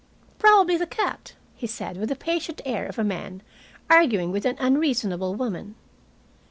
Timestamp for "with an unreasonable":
4.31-5.35